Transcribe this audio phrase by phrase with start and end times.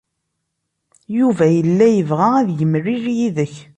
[1.17, 3.53] Yuba yella yebɣa ad yemlil yid-k.